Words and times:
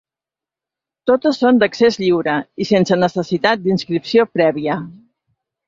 Totes 1.11 1.39
són 1.41 1.59
d’accés 1.65 1.99
lliure, 2.05 2.39
i 2.65 2.69
sense 2.71 2.99
necessitat 3.03 3.65
d’inscripció 3.69 4.29
prèvia. 4.41 4.83